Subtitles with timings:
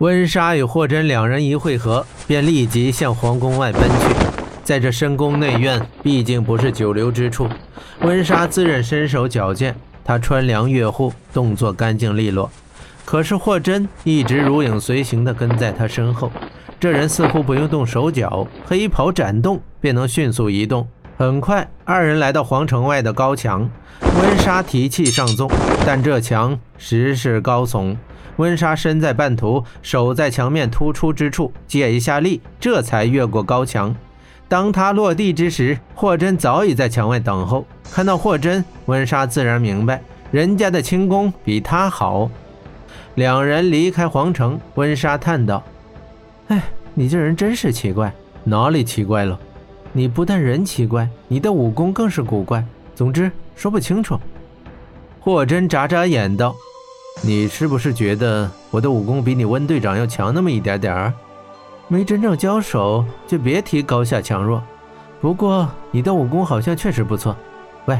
[0.00, 4.14] 温莎与霍真两人一会合，便立即向皇宫外奔去。
[4.64, 7.46] 在这深宫内院，毕竟不是久留之处，
[8.00, 12.50] 温莎自认身手矫健，她穿梁越户，动作干净利落。
[13.04, 16.32] 可是霍真一直如影随形地跟在她身后，
[16.80, 20.88] 这人似乎不用动手脚，黑袍展动便能迅速移动。
[21.18, 23.68] 很快，二人来到皇城外的高墙，
[24.18, 25.50] 温莎提气上纵，
[25.84, 27.94] 但这墙实是高耸。
[28.40, 33.94] 温莎身在半途，手在墙面突出之处借一下力，这才越过高墙。
[34.48, 37.66] 当他落地之时，霍真早已在墙外等候。
[37.92, 40.00] 看到霍真，温莎自然明白，
[40.30, 42.30] 人家的轻功比他好。
[43.16, 45.62] 两人离开皇城，温莎叹道
[46.48, 46.62] ：“哎，
[46.94, 48.10] 你这人真是奇怪，
[48.42, 49.38] 哪里奇怪了？
[49.92, 52.64] 你不但人奇怪，你的武功更是古怪。
[52.94, 54.18] 总之，说不清楚。”
[55.20, 56.56] 霍真眨眨眼道。
[57.22, 61.12] 你是不是觉得我的武功比你温队长要强那么一点点儿？
[61.86, 64.62] 没真正交手，就别提高下强弱。
[65.20, 67.36] 不过你的武功好像确实不错。
[67.84, 67.98] 喂，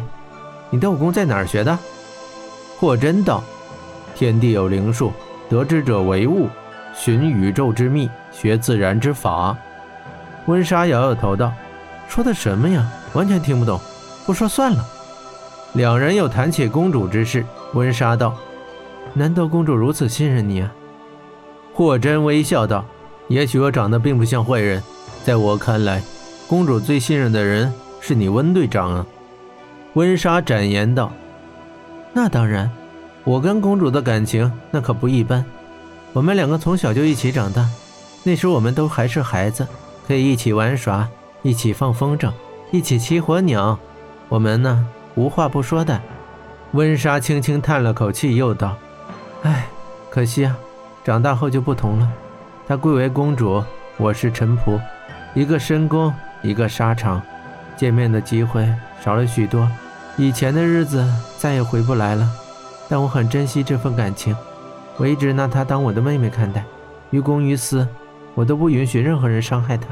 [0.70, 1.78] 你的武功在哪儿学的？
[2.78, 3.44] 霍真道
[4.17, 5.12] ：“天地有灵数，
[5.50, 6.48] 得之者为物。
[6.94, 9.55] 寻宇宙之秘，学自然之法。”
[10.47, 11.53] 温莎摇摇头道
[12.09, 12.91] ：“说的什么呀？
[13.12, 13.78] 完全听不懂。
[14.25, 14.83] 不说算了。”
[15.75, 17.44] 两人又谈起公主之事。
[17.75, 18.34] 温莎道。
[19.14, 20.72] 难道公主如此信任你啊？
[21.72, 22.84] 霍真微笑道
[23.28, 24.83] ：“也许我长得并不像坏人，
[25.25, 26.03] 在我看来，
[26.47, 29.06] 公主最信任的人是你温队长啊。”
[29.94, 31.12] 温莎展言道
[32.12, 32.70] ：“那当然，
[33.25, 35.44] 我跟公主的感情那可不一般。
[36.12, 37.69] 我们两个从小就一起长大，
[38.25, 39.66] 那时我们都还是孩子，
[40.06, 41.08] 可以一起玩耍，
[41.42, 42.31] 一起放风筝，
[42.70, 43.78] 一起骑火鸟，
[44.28, 46.00] 我们呢无话不说的。”
[46.72, 48.77] 温莎轻轻叹了口气，又道。
[49.42, 49.66] 唉，
[50.10, 50.55] 可惜啊，
[51.02, 52.10] 长大后就不同了。
[52.69, 53.64] 她贵为公主，
[53.97, 54.78] 我是臣仆，
[55.34, 57.22] 一个深宫，一个沙场，
[57.74, 58.69] 见面的机会
[59.03, 59.66] 少了许多。
[60.19, 62.28] 以前的日子再也回不来了，
[62.87, 64.37] 但我很珍惜这份感情，
[64.98, 66.62] 我一直拿她当我的妹妹看待，
[67.09, 67.88] 于公于私，
[68.34, 69.88] 我都不允许任何人伤害她。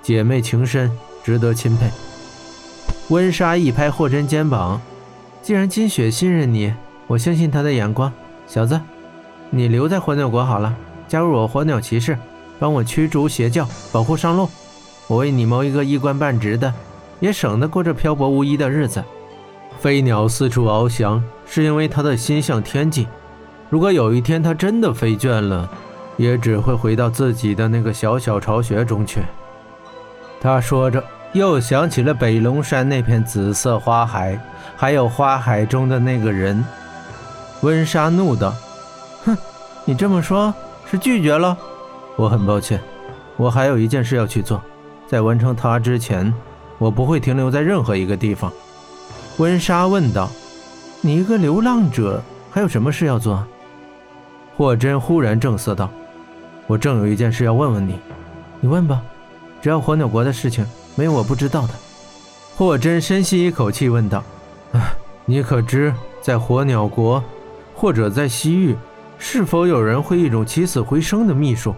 [0.00, 0.90] 姐妹情深，
[1.22, 1.90] 值得钦佩。
[3.08, 4.80] 温莎一拍霍真肩膀，
[5.42, 6.72] 既然金雪信任你，
[7.06, 8.10] 我相信她的眼光。
[8.46, 8.80] 小子，
[9.50, 10.74] 你留在火鸟国好了，
[11.08, 12.18] 加入我火鸟骑士，
[12.58, 14.48] 帮我驱逐邪教，保护上路。
[15.06, 16.72] 我为你谋一个一官半职的，
[17.20, 19.02] 也省得过这漂泊无依的日子。
[19.80, 23.06] 飞鸟四处翱翔，是因为他的心向天际。
[23.70, 25.68] 如果有一天他真的飞倦了，
[26.16, 29.20] 也只会回到自己的那个小小巢穴中去。
[30.40, 31.02] 他说着，
[31.32, 34.38] 又想起了北龙山那片紫色花海，
[34.76, 36.64] 还有花海中的那个人。
[37.64, 38.54] 温莎怒道
[39.24, 39.34] ：“哼，
[39.86, 40.52] 你这么说，
[40.84, 41.56] 是拒绝了？
[42.14, 42.78] 我很抱歉，
[43.38, 44.62] 我还有一件事要去做，
[45.08, 46.30] 在完成它之前，
[46.76, 48.52] 我不会停留在任何一个地方。”
[49.38, 50.28] 温莎问道
[51.00, 53.42] ：“你一个流浪者，还有什么事要做？”
[54.58, 55.88] 霍真忽然正色道
[56.68, 57.98] ：“我正有一件事要问问你，
[58.60, 59.00] 你问吧，
[59.62, 61.72] 只要火鸟国的事情，没有我不知道的。”
[62.58, 64.22] 霍真深吸一口气问道
[64.72, 64.92] ：“啊，
[65.24, 67.24] 你可知在火鸟国？”
[67.74, 68.76] 或者在西域，
[69.18, 71.74] 是否有人会一种起死回生的秘术？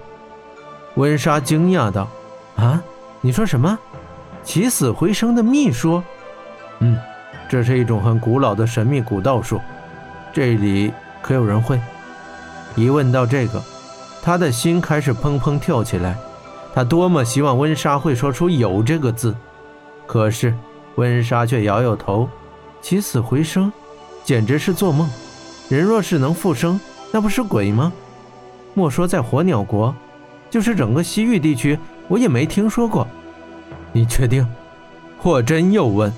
[0.95, 2.09] 温莎惊讶道
[2.57, 2.83] ：“啊，
[3.21, 3.79] 你说什么？
[4.45, 6.03] 起死回生的秘术？
[6.79, 6.97] 嗯，
[7.49, 9.61] 这是一种很古老的神秘古道术。
[10.33, 11.81] 这里可有人会？”
[12.77, 13.63] 一问到这个，
[14.23, 16.17] 他的心开始砰砰跳起来。
[16.75, 19.35] 他多么希望温莎会说出“有”这个字，
[20.07, 20.55] 可是
[20.97, 22.29] 温莎却摇摇头
[22.83, 23.73] ：“起死回生，
[24.25, 25.09] 简直是做梦。”
[25.69, 26.81] 人若是能复生，
[27.13, 27.93] 那不是鬼吗？
[28.75, 29.95] 莫说在火鸟国，
[30.49, 31.79] 就是整个西域地区，
[32.09, 33.07] 我也没听说过。
[33.93, 34.47] 你确定？
[35.19, 36.13] 霍真又问。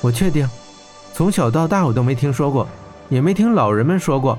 [0.00, 0.48] 我确定，
[1.12, 2.66] 从小到大我都没听说过，
[3.08, 4.38] 也没听老人们说过。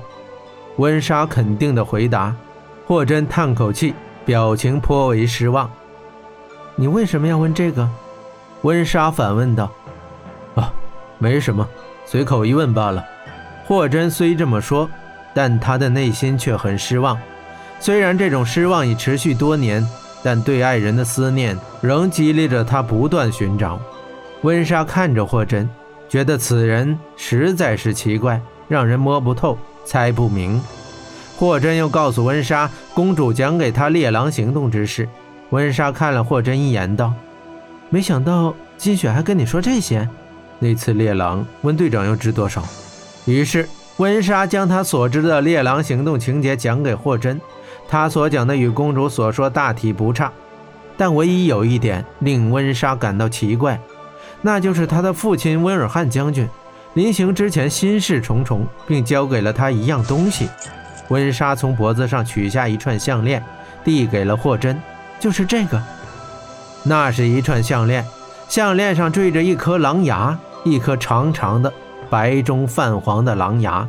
[0.76, 2.34] 温莎肯定的回答。
[2.86, 5.70] 霍真叹口气，表情颇为失望。
[6.74, 7.88] 你为什么要问这个？
[8.62, 9.70] 温莎反问道。
[10.56, 10.72] 啊，
[11.18, 11.66] 没什么，
[12.04, 13.04] 随口一问罢了。
[13.70, 14.90] 霍真虽这么说，
[15.32, 17.16] 但他的内心却很失望。
[17.78, 19.86] 虽然这种失望已持续多年，
[20.24, 23.80] 但对爱人的思念仍激励着他不断寻找。
[24.42, 25.70] 温莎看着霍真，
[26.08, 30.60] 觉得此人实在是奇怪，让人摸不透、猜不明。
[31.36, 35.08] 霍真又告诉温莎公主讲给他猎狼行动之事。
[35.50, 37.12] 温莎看了霍真一眼，道
[37.88, 40.08] ：“没想到金雪还跟你说这些。
[40.58, 42.64] 那次猎狼，温队长又知多少？”
[43.26, 43.68] 于是，
[43.98, 47.40] 温莎将他所知的猎狼行动情节讲给霍真，
[47.88, 50.32] 他所讲的与公主所说大体不差，
[50.96, 53.78] 但唯一有一点令温莎感到奇怪，
[54.40, 56.48] 那就是他的父亲温尔汉将军
[56.94, 60.48] 临行之前心事重重，并交给了他一样东西。
[61.08, 63.44] 温莎从脖子上取下一串项链，
[63.84, 64.80] 递给了霍真，
[65.18, 65.80] 就是这个。
[66.82, 68.04] 那是一串项链，
[68.48, 71.72] 项链上缀着一颗狼牙，一颗长长的、
[72.10, 73.88] 白中泛黄的狼牙。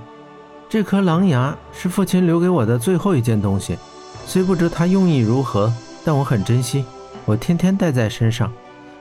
[0.69, 3.77] 这颗狼牙是父亲留给我的最后一件东西，
[4.25, 5.73] 虽不知他用意如何，
[6.05, 6.85] 但我很珍惜，
[7.25, 8.49] 我天天带在身上，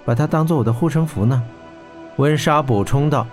[0.05, 1.41] 把它当做我的护身符呢。
[2.17, 3.27] 温莎补充道。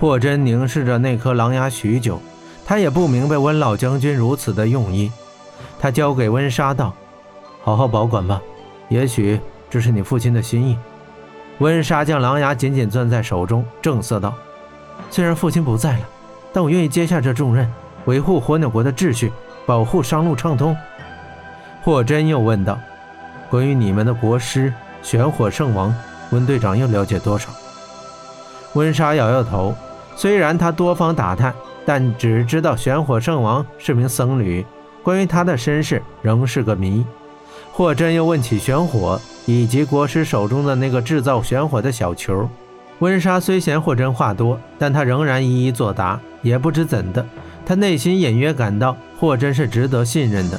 [0.00, 2.20] 霍真凝视着那颗狼牙许久，
[2.66, 5.12] 他也不明白温老将军如此的用意。
[5.78, 6.92] 他交给温莎道
[7.62, 8.42] ：“好好保管吧，
[8.88, 9.38] 也许
[9.70, 10.76] 这是你父亲的心意。”
[11.60, 14.34] 温莎将狼牙紧紧攥在手中，正色道
[15.10, 16.08] ：“虽然父亲不在了。”
[16.52, 17.68] 但我愿意接下这重任，
[18.04, 19.32] 维护火鸟国的秩序，
[19.66, 20.76] 保护商路畅通。
[21.82, 22.78] 霍真又问道
[23.50, 25.92] ：“关于你们的国师玄火圣王，
[26.30, 27.50] 温队长又了解多少？”
[28.74, 29.74] 温莎摇摇头，
[30.14, 31.52] 虽然他多方打探，
[31.84, 34.64] 但只知道玄火圣王是名僧侣，
[35.02, 37.04] 关于他的身世仍是个谜。
[37.72, 42.48] 霍真又问起玄火以及国师手中的那个制造玄火的小球。
[43.04, 46.18] 温莎虽嫌霍真话多，但他仍然一一作答。
[46.40, 47.26] 也不知怎的，
[47.66, 50.58] 他内心隐约感到霍真是值得信任的。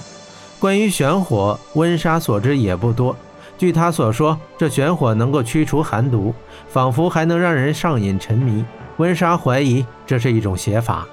[0.60, 3.16] 关于玄火，温莎所知也不多。
[3.58, 6.36] 据他所说，这玄火能够驱除寒毒，
[6.70, 8.64] 仿佛还能让人上瘾沉迷。
[8.98, 11.08] 温莎怀疑这是一种邪法。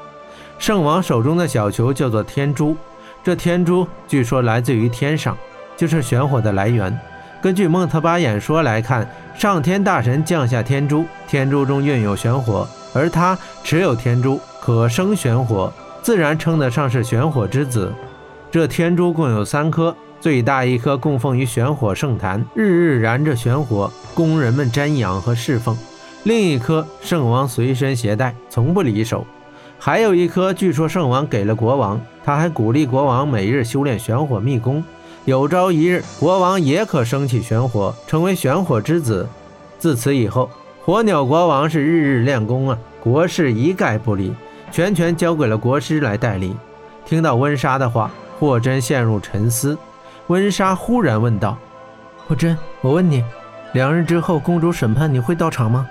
[0.58, 2.76] 圣王手中的小球叫做天珠，
[3.25, 5.34] 这天珠据说来自于天上，
[5.79, 6.94] 就是玄火的来源。
[7.43, 9.05] 根据孟特巴演说来看，
[9.35, 14.39] 上天大神降下天珠，天珠中蕴有玄火，而他持有天珠。
[14.61, 15.73] 可生玄火，
[16.03, 17.93] 自然称得上是玄火之子。
[18.49, 25.75] 这天珠共有三颗，最大一颗供奉于玄火圣坛，日日燃着玄火，供人们瞻仰和侍奉；
[26.23, 29.27] 另一颗圣王随身携带，从不离手。
[29.81, 34.85] 还有一颗，据说圣王给了国王，他还鼓励国王每日修炼玄火秘功，
[35.24, 39.28] 有朝一日国王也可升起玄火，成为玄火之子。
[39.78, 40.50] 自此以后，
[40.84, 44.34] 火鸟国王是日日练功啊，国事一概不理。
[44.72, 46.56] 全权交给了国师来代理。
[47.04, 48.10] 听到温莎的话，
[48.40, 49.78] 霍真陷入沉思。
[50.26, 51.56] 温莎忽然问道
[52.26, 53.22] ：“霍真，我问你，
[53.74, 55.86] 两日之后公主审判你会到场吗？”“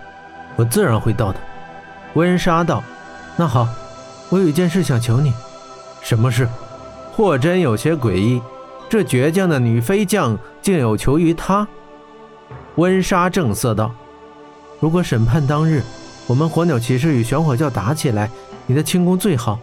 [0.57, 1.39] 我自然会到的。”
[2.15, 2.83] 温莎道。
[3.37, 3.65] “那好，
[4.29, 5.31] 我有一件事想求你。
[6.01, 6.49] ”“什么事？”
[7.15, 8.41] 霍真有些诡异，
[8.91, 11.65] 这倔强的女飞将竟有求于他。
[12.75, 13.89] 温莎正色道
[14.81, 15.81] ：“如果审判当日，
[16.27, 18.29] 我们火鸟骑士与玄火教打起来。”
[18.67, 19.57] 你的轻功最好，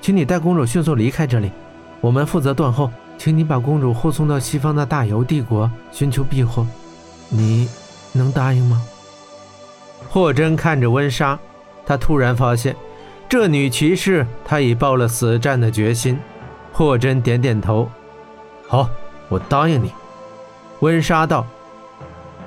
[0.00, 1.50] 请你带公主迅速离开这里，
[2.00, 2.88] 我们负责断后。
[3.16, 6.64] 请你把公主护送到西方的大游帝国寻求庇护，
[7.30, 7.68] 你
[8.12, 8.80] 能答应吗？
[10.08, 11.36] 霍真看着温莎，
[11.84, 12.76] 他突然发现，
[13.28, 16.16] 这女骑士她已抱了死战的决心。
[16.72, 17.90] 霍真点点头，
[18.68, 18.88] 好，
[19.28, 19.92] 我答应你。
[20.80, 21.44] 温莎道：“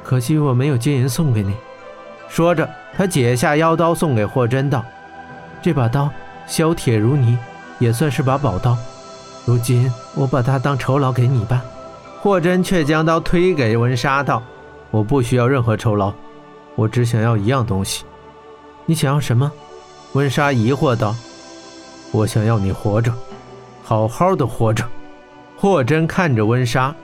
[0.04, 1.56] 可惜我没有金银送给你。”
[2.30, 4.86] 说着，他解下腰刀送给霍真道。
[5.62, 6.10] 这把刀
[6.48, 7.38] 削铁如泥，
[7.80, 8.78] 也算是把宝刀。
[9.46, 11.64] 如今我把它当酬劳给你吧。
[12.22, 14.44] 霍真却将刀推给温莎道
[14.92, 16.14] ：“我不需要任何酬劳，
[16.76, 18.06] 我只想要一样东西。
[18.86, 19.52] 你想要什么？”
[20.14, 21.16] 温莎疑惑道
[22.14, 23.12] ：“我想要你活着，
[23.84, 24.86] 好好的活着。”
[25.62, 26.96] 霍真看着温莎，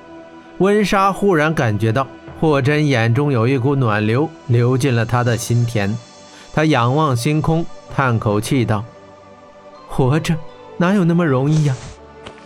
[0.58, 2.08] 温莎忽然感觉到
[2.42, 5.96] 霍真眼中有一股暖流流进了他的心田。
[6.56, 7.64] 他仰望星空。
[7.96, 8.84] 叹口气道
[9.88, 10.36] ：“活着
[10.78, 11.76] 哪有那么容易呀？”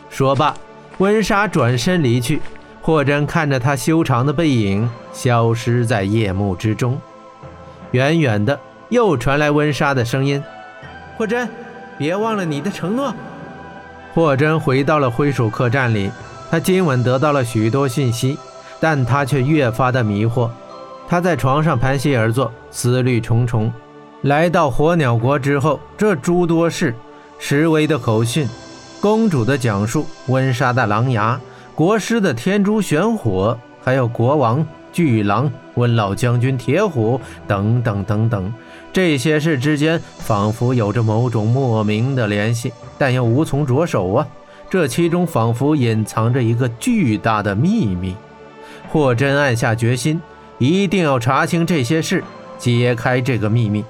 [0.09, 0.53] 说罢，
[0.97, 2.41] 温莎转身离去。
[2.81, 6.99] 霍真看着他修长的背影消失在夜幕之中。
[7.91, 10.43] 远远的，又传来温莎的声音
[11.17, 11.47] ：“霍真，
[11.97, 13.13] 别忘了你的承诺。”
[14.13, 16.11] 霍真回到了灰鼠客栈里，
[16.49, 18.37] 他今晚得到了许多信息，
[18.79, 20.49] 但他却越发的迷惑。
[21.07, 23.71] 他在床上盘膝而坐，思虑重重。
[24.23, 26.93] 来到火鸟国之后，这诸多事、
[27.39, 28.47] 石威的口讯、
[28.99, 31.39] 公主的讲述、温莎的狼牙、
[31.73, 38.53] 国师的天珠玄火，还有国王巨狼、温老将军铁虎等等等等，
[38.93, 44.27] 这些事之间仿佛有着某种莫名的联系，但又无从着手啊！
[44.69, 48.15] 这其中仿佛隐藏着一个巨大的秘密。
[48.89, 50.21] 霍真暗下决心，
[50.57, 52.23] 一定要查清这些事，
[52.57, 53.83] 揭开这个秘密。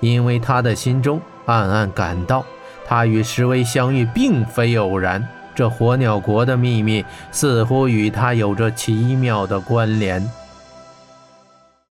[0.00, 2.44] 因为他的心中暗暗感到，
[2.86, 10.24] 他与石威相遇并非偶然，这火鸟国的秘密似乎与他有着奇妙的关联。